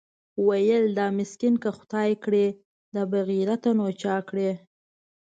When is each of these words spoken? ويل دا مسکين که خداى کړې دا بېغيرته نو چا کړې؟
ويل 0.47 0.85
دا 0.97 1.07
مسکين 1.17 1.55
که 1.63 1.69
خداى 1.77 2.11
کړې 2.23 2.47
دا 2.93 3.01
بېغيرته 3.11 3.69
نو 3.77 3.85
چا 4.01 4.15
کړې؟ 4.29 4.49